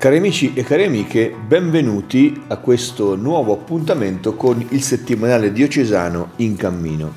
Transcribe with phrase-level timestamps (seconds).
[0.00, 6.56] Cari amici e cari amiche, benvenuti a questo nuovo appuntamento con il settimanale diocesano in
[6.56, 7.12] cammino.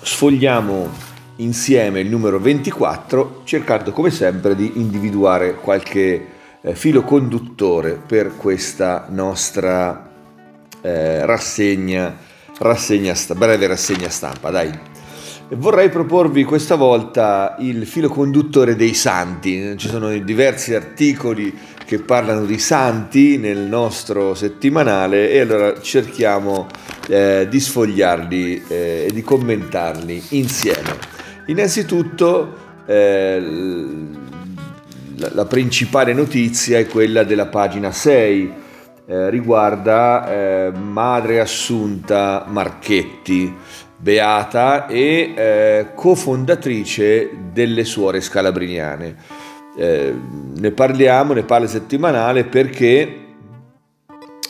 [0.00, 0.88] Sfogliamo
[1.36, 6.26] insieme il numero 24 cercando come sempre di individuare qualche
[6.62, 10.10] eh, filo conduttore per questa nostra
[10.80, 12.16] eh, rassegna,
[12.56, 14.48] rassegna, breve rassegna stampa.
[14.48, 14.72] Dai,
[15.48, 19.74] Vorrei proporvi questa volta il filo conduttore dei santi.
[19.76, 26.66] Ci sono diversi articoli che parlano di santi nel nostro settimanale e allora cerchiamo
[27.06, 30.98] eh, di sfogliarli eh, e di commentarli insieme.
[31.46, 33.40] Innanzitutto eh,
[35.14, 38.52] la, la, principale notizia è quella della pagina 6,
[39.06, 49.16] eh, riguarda eh, Madre Assunta Marchetti beata e eh, cofondatrice delle suore scalabriniane.
[49.78, 50.14] Eh,
[50.56, 53.24] ne parliamo, ne parla settimanale perché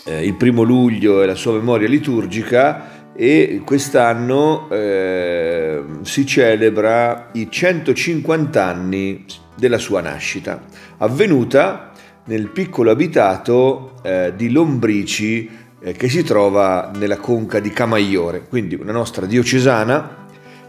[0.05, 7.49] eh, il primo luglio è la sua memoria liturgica e quest'anno eh, si celebra i
[7.51, 9.25] 150 anni
[9.57, 10.63] della sua nascita,
[10.99, 11.93] avvenuta
[12.27, 18.93] nel piccolo abitato eh, di Lombrici che si trova nella conca di Camaiore, quindi una
[18.93, 20.25] nostra diocesana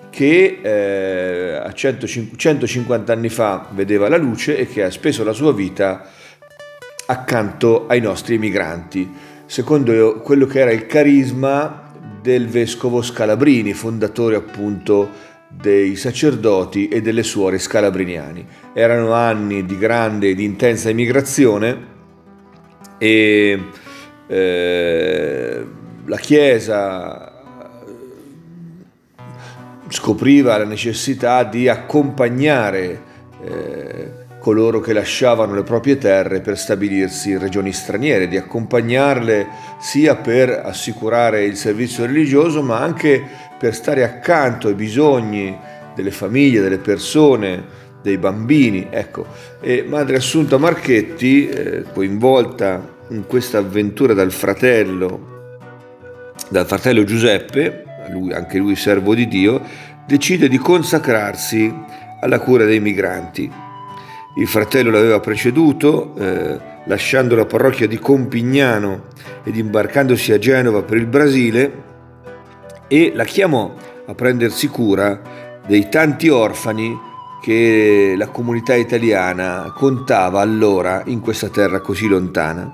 [0.09, 5.33] che eh, a 150, 150 anni fa vedeva la luce e che ha speso la
[5.33, 6.09] sua vita
[7.05, 9.09] accanto ai nostri emigranti,
[9.45, 17.23] secondo quello che era il carisma del vescovo Scalabrini, fondatore appunto dei sacerdoti e delle
[17.23, 18.45] suore scalabriniani.
[18.73, 21.95] Erano anni di grande e di intensa immigrazione
[22.98, 23.59] e
[24.27, 25.65] eh,
[26.05, 27.32] la Chiesa
[29.89, 33.02] scopriva la necessità di accompagnare
[33.43, 39.48] eh, coloro che lasciavano le proprie terre per stabilirsi in regioni straniere, di accompagnarle
[39.80, 43.21] sia per assicurare il servizio religioso, ma anche
[43.58, 45.58] per stare accanto ai bisogni
[45.95, 48.88] delle famiglie, delle persone, dei bambini.
[48.89, 49.26] Ecco,
[49.59, 55.54] e Madre Assunta Marchetti, eh, coinvolta in questa avventura dal fratello,
[56.50, 59.62] dal fratello Giuseppe, lui, anche lui servo di Dio,
[60.06, 61.73] decide di consacrarsi
[62.22, 63.52] alla cura dei migranti.
[64.38, 69.06] Il fratello l'aveva preceduto, eh, lasciando la parrocchia di Compignano
[69.44, 71.84] ed imbarcandosi a Genova per il Brasile,
[72.88, 73.74] e la chiamò
[74.06, 75.20] a prendersi cura
[75.66, 77.07] dei tanti orfani
[77.47, 82.69] che la comunità italiana contava allora in questa terra così lontana.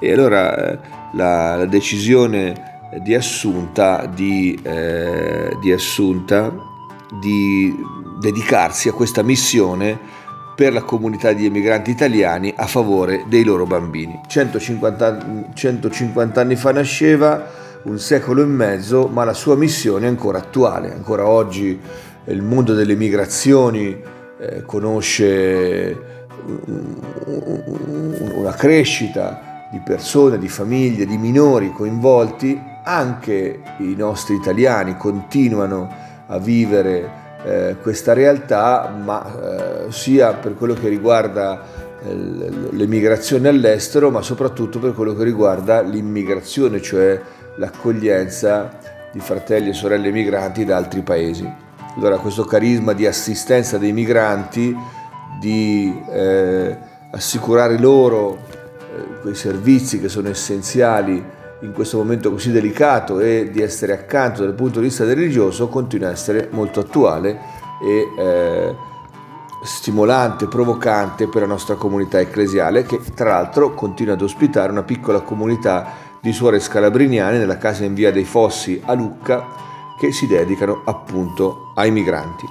[0.00, 0.78] E allora eh,
[1.12, 6.50] la, la decisione di Assunta di, eh, di Assunta
[7.20, 7.76] di
[8.18, 9.98] dedicarsi a questa missione
[10.56, 14.18] per la comunità di emigranti italiani a favore dei loro bambini.
[14.26, 17.50] 150, 150 anni fa nasceva,
[17.82, 21.78] un secolo e mezzo, ma la sua missione è ancora attuale, ancora oggi
[22.26, 24.02] il mondo delle migrazioni
[24.38, 26.14] eh, conosce
[28.34, 35.92] una crescita di persone, di famiglie, di minori coinvolti, anche i nostri italiani continuano
[36.28, 41.62] a vivere eh, questa realtà, ma eh, sia per quello che riguarda
[42.02, 42.14] eh,
[42.70, 47.20] l'emigrazione all'estero, ma soprattutto per quello che riguarda l'immigrazione, cioè
[47.56, 48.78] l'accoglienza
[49.12, 51.64] di fratelli e sorelle migranti da altri paesi.
[51.96, 54.76] Allora questo carisma di assistenza dei migranti,
[55.40, 56.76] di eh,
[57.10, 61.24] assicurare loro eh, quei servizi che sono essenziali
[61.62, 66.08] in questo momento così delicato e di essere accanto dal punto di vista religioso continua
[66.08, 67.38] a essere molto attuale
[67.82, 68.74] e eh,
[69.64, 75.20] stimolante, provocante per la nostra comunità ecclesiale che tra l'altro continua ad ospitare una piccola
[75.20, 79.64] comunità di suore scalabriniane nella casa in via dei Fossi a Lucca
[79.98, 82.48] che si dedicano appunto ai migranti.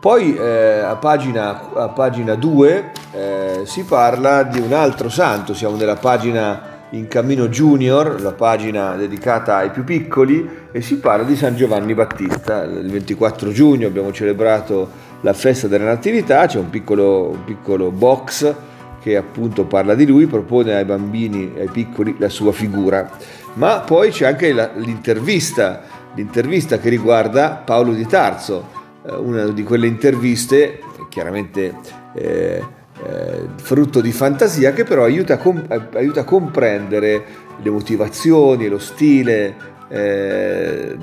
[0.00, 5.76] Poi eh, a, pagina, a, pagina, 2 eh, si parla di un altro santo, siamo
[5.76, 11.34] nella pagina in cammino junior, la pagina dedicata ai più piccoli, e si parla di
[11.34, 12.62] San Giovanni Battista.
[12.62, 14.88] Il 24 giugno abbiamo celebrato
[15.22, 18.54] la festa della Natività, c'è un piccolo, un piccolo box
[19.00, 23.10] che appunto parla di lui, propone ai bambini, ai piccoli, la sua figura.
[23.58, 25.82] Ma poi c'è anche la, l'intervista,
[26.14, 28.68] l'intervista che riguarda Paolo di Tarso,
[29.04, 31.74] eh, una di quelle interviste chiaramente
[32.14, 32.64] eh,
[33.04, 37.24] eh, frutto di fantasia che però aiuta a, com- aiuta a comprendere
[37.60, 39.56] le motivazioni, lo stile,
[39.88, 40.96] eh,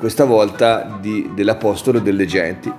[0.00, 2.72] questa volta di, dell'Apostolo delle genti.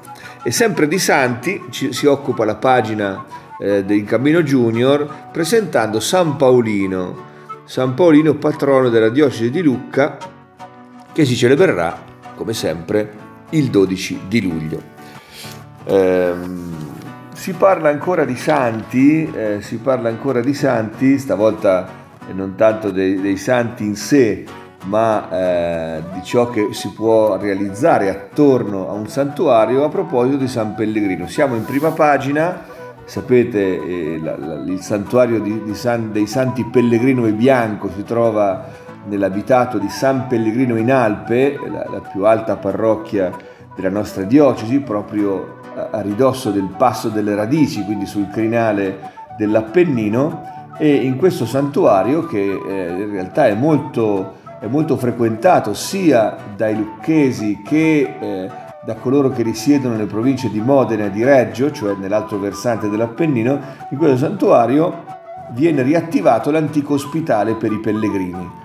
[0.44, 3.24] E sempre di Santi ci, si occupa la pagina
[3.58, 7.30] eh, del Cammino Junior presentando San Paolino,
[7.71, 10.18] San Paolino patrono della diocesi di Lucca
[11.13, 12.03] che si celebrerà
[12.35, 13.13] come sempre
[13.51, 14.81] il 12 di luglio.
[15.85, 16.75] Ehm,
[17.33, 21.88] si parla ancora di santi, eh, si parla ancora di santi, stavolta
[22.27, 24.44] eh, non tanto dei, dei santi in sé,
[24.88, 30.50] ma eh, di ciò che si può realizzare attorno a un santuario a proposito di
[30.50, 31.25] San Pellegrino.
[31.25, 32.65] Siamo in prima pagina,
[33.12, 38.06] sapete eh, la, la, il santuario di, di San, dei Santi Pellegrino e Bianco si
[38.06, 38.66] trova
[39.08, 43.30] nell'abitato di San Pellegrino in Alpe, la, la più alta parrocchia
[43.75, 48.98] della nostra diocesi, proprio a, a ridosso del Passo delle Radici, quindi sul crinale
[49.36, 56.38] dell'Appennino, e in questo santuario che eh, in realtà è molto è molto frequentato sia
[56.56, 58.50] dai lucchesi che eh,
[58.83, 63.60] da coloro che risiedono nelle province di Modena e di Reggio, cioè nell'altro versante dell'Appennino,
[63.92, 65.06] in questo santuario
[65.51, 68.60] viene riattivato l'antico ospitale per i pellegrini.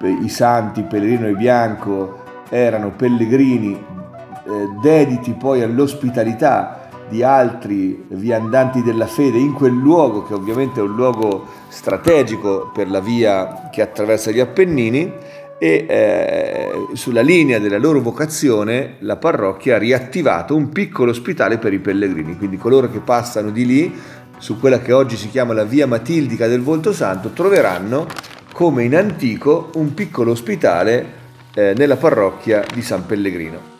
[0.00, 9.06] I santi Pellegrino e Bianco erano pellegrini eh, dediti poi all'ospitalità di altri viandanti della
[9.06, 14.30] fede in quel luogo, che ovviamente è un luogo strategico per la via che attraversa
[14.30, 15.12] gli Appennini,
[15.58, 21.72] e eh, sulla linea della loro vocazione la parrocchia ha riattivato un piccolo ospitale per
[21.72, 23.94] i pellegrini, quindi coloro che passano di lì
[24.38, 28.06] su quella che oggi si chiama la via Matildica del Volto Santo troveranno
[28.52, 31.24] come in antico un piccolo ospitale
[31.54, 33.74] eh, nella parrocchia di San Pellegrino.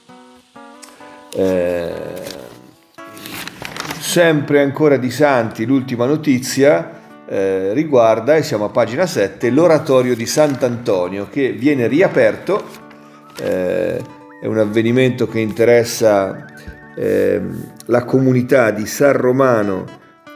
[1.34, 1.92] Eh,
[3.98, 6.95] sempre ancora di santi, l'ultima notizia,
[7.28, 12.64] eh, riguarda, e siamo a pagina 7, l'oratorio di Sant'Antonio che viene riaperto,
[13.40, 14.00] eh,
[14.40, 16.44] è un avvenimento che interessa
[16.94, 17.40] eh,
[17.86, 19.84] la comunità di San Romano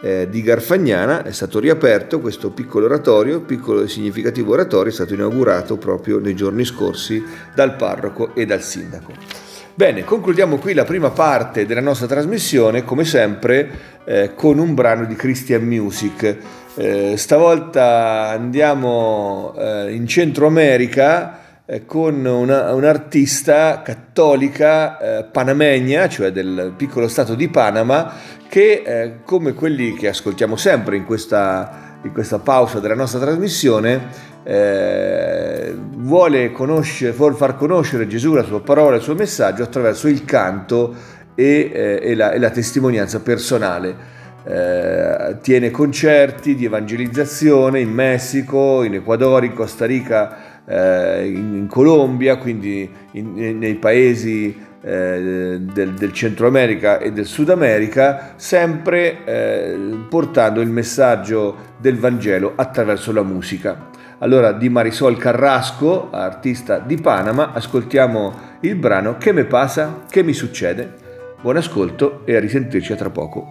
[0.02, 5.14] eh, di Garfagnana, è stato riaperto questo piccolo oratorio, piccolo e significativo oratorio, è stato
[5.14, 7.22] inaugurato proprio nei giorni scorsi
[7.54, 9.49] dal parroco e dal sindaco.
[9.80, 13.70] Bene, concludiamo qui la prima parte della nostra trasmissione, come sempre,
[14.04, 16.36] eh, con un brano di Christian Music.
[16.74, 26.30] Eh, stavolta andiamo eh, in Centro America eh, con una, un'artista cattolica eh, panamegna, cioè
[26.30, 28.12] del piccolo stato di Panama,
[28.50, 34.28] che eh, come quelli che ascoltiamo sempre in questa, in questa pausa della nostra trasmissione,
[34.42, 40.94] eh, vuole, vuole far conoscere Gesù, la sua parola, il suo messaggio attraverso il canto
[41.34, 48.82] e, eh, e, la, e la, testimonianza personale eh, tiene concerti di evangelizzazione in Messico,
[48.82, 55.92] in Ecuador, in Costa Rica, eh, in, in, Colombia, quindi in, nei paesi eh, del,
[55.92, 59.78] del, Centro America e del Sud America, sempre eh,
[60.08, 63.89] portando il messaggio del Vangelo attraverso la musica.
[64.22, 70.04] Allora di Marisol Carrasco, artista di Panama, ascoltiamo il brano Che me pasa?
[70.10, 70.94] Che mi succede?
[71.40, 73.46] Buon ascolto e a risentirci a tra poco.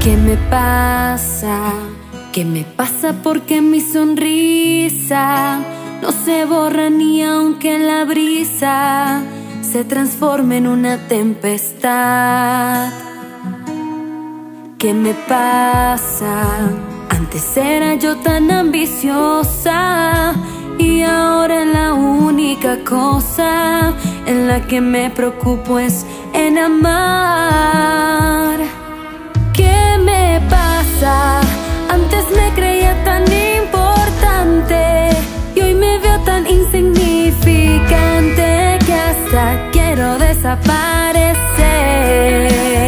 [0.00, 1.74] ¿Qué me pasa?
[2.32, 9.22] ¿Qué me pasa porque mi sonrisa no se borra ni aunque la brisa
[9.62, 12.92] se transforme en una tempestad?
[14.78, 16.70] ¿Qué me pasa?
[17.08, 20.34] Antes era yo tan ambiciosa
[20.78, 23.94] y ahora la única cosa
[24.26, 28.58] en la que me preocupo es en amar.
[29.54, 31.40] ¿Qué pasa?
[31.88, 33.24] Antes me creía tan
[36.48, 42.85] insignificante que hasta quiero desaparecer.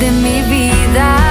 [0.00, 1.25] de mi vida.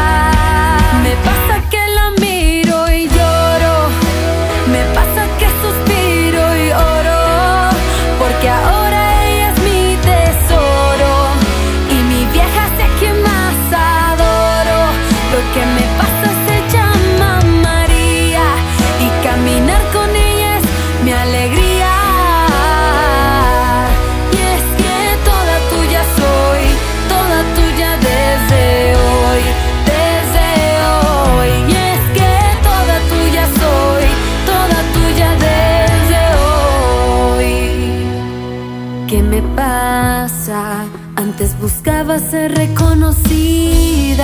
[41.37, 44.21] Antes buscaba ser reconocida,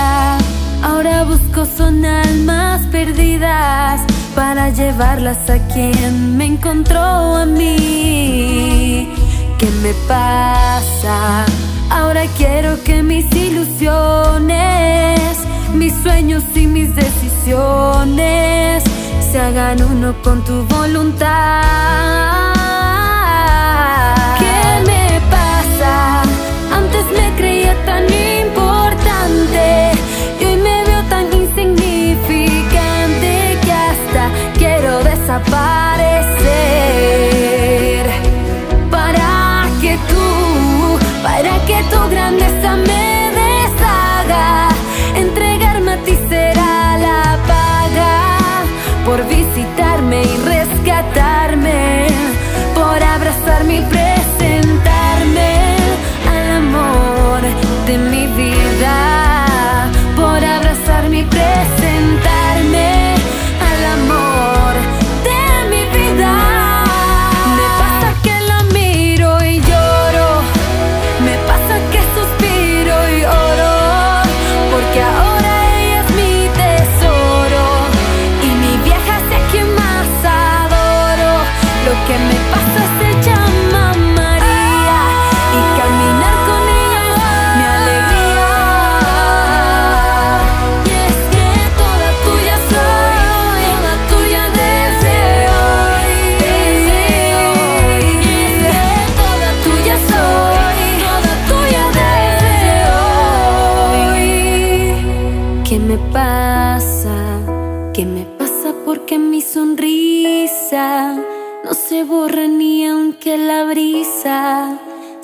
[0.82, 4.00] ahora busco son almas perdidas
[4.34, 9.10] para llevarlas a quien me encontró a mí.
[9.58, 11.46] ¿Qué me pasa?
[11.90, 15.20] Ahora quiero que mis ilusiones,
[15.74, 18.86] mis sueños y mis decisiones
[19.20, 22.51] se hagan uno con tu voluntad.
[27.86, 28.21] thunder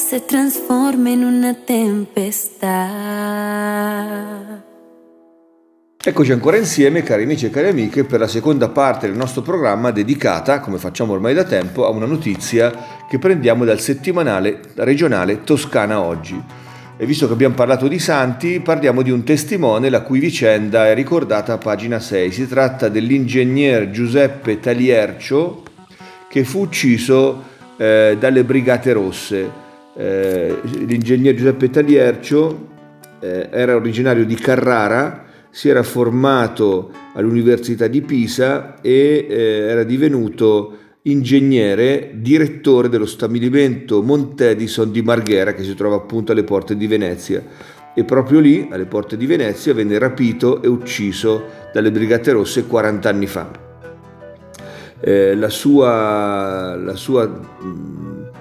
[0.08, 2.88] se transforma in una tempestà.
[6.02, 9.92] Eccoci ancora insieme, cari amici e cari amiche, per la seconda parte del nostro programma
[9.92, 12.72] dedicata, come facciamo ormai da tempo, a una notizia
[13.10, 16.42] che prendiamo dal settimanale regionale Toscana Oggi.
[16.98, 20.96] E visto che abbiamo parlato di santi, parliamo di un testimone la cui vicenda è
[20.96, 22.32] ricordata a pagina 6.
[22.32, 25.64] Si tratta dell'ingegner Giuseppe Taliercio
[26.28, 27.44] che fu ucciso
[27.78, 29.66] eh, dalle Brigate Rosse
[29.98, 32.68] eh, l'ingegner Giuseppe Taliercio
[33.20, 39.36] eh, era originario di Carrara, si era formato all'Università di Pisa e eh,
[39.70, 40.78] era divenuto
[41.10, 47.44] ingegnere, direttore dello stabilimento Montedison di Marghera che si trova appunto alle porte di Venezia
[47.94, 53.10] e proprio lì, alle porte di Venezia, venne rapito e ucciso dalle Brigate Rosse 40
[53.10, 53.50] anni fa.
[55.00, 57.40] Eh, la sua, la sua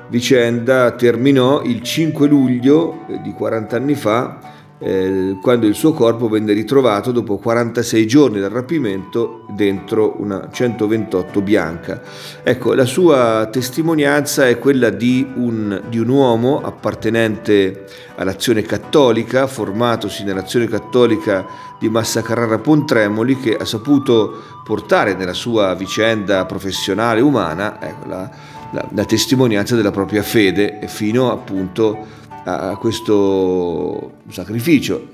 [0.08, 6.28] vicenda terminò il 5 luglio eh, di 40 anni fa, eh, quando il suo corpo
[6.28, 12.02] venne ritrovato dopo 46 giorni dal rapimento dentro una 128 bianca.
[12.42, 17.85] Ecco, la sua testimonianza è quella di un, di un uomo appartenente
[18.16, 21.47] all'azione cattolica, formatosi nell'azione cattolica
[21.78, 28.30] di Massa Carrara Pontremoli, che ha saputo portare nella sua vicenda professionale umana ecco, la,
[28.73, 35.09] la, la testimonianza della propria fede fino appunto a questo sacrificio,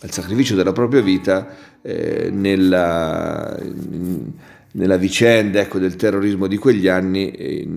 [0.00, 1.48] al sacrificio della propria vita
[1.82, 3.58] eh, nella,
[4.72, 7.68] nella, vicenda ecco, del terrorismo di quegli anni eh,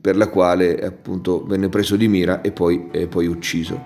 [0.00, 3.82] per la quale appunto venne preso di mira e poi, e poi ucciso.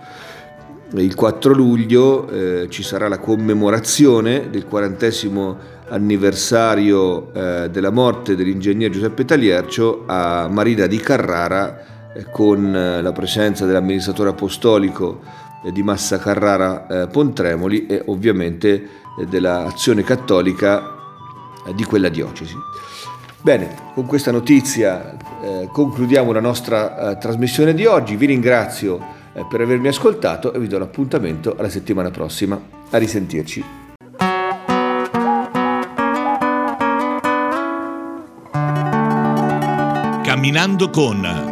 [0.95, 5.57] Il 4 luglio eh, ci sarà la commemorazione del quarantesimo
[5.89, 11.92] anniversario eh, della morte dell'ingegner Giuseppe Taliercio a Marina di Carrara eh,
[12.31, 15.21] con eh, la presenza dell'amministratore apostolico
[15.65, 20.97] eh, di Massa Carrara eh, Pontremoli e ovviamente dell'azione cattolica
[21.75, 22.57] di quella diocesi.
[23.43, 25.17] Bene, con questa notizia
[25.71, 30.79] concludiamo la nostra trasmissione di oggi, vi ringrazio eh, per avermi ascoltato e vi do
[30.79, 32.61] l'appuntamento alla settimana prossima.
[32.91, 33.65] A risentirci.
[40.23, 41.52] Camminando con